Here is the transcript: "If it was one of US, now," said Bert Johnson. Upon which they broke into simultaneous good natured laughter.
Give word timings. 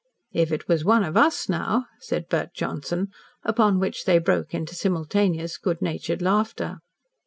"If 0.31 0.51
it 0.51 0.67
was 0.67 0.83
one 0.83 1.03
of 1.03 1.15
US, 1.15 1.47
now," 1.47 1.85
said 1.99 2.27
Bert 2.27 2.55
Johnson. 2.55 3.09
Upon 3.43 3.79
which 3.79 4.05
they 4.05 4.17
broke 4.17 4.51
into 4.51 4.73
simultaneous 4.73 5.59
good 5.59 5.79
natured 5.79 6.23
laughter. 6.23 6.77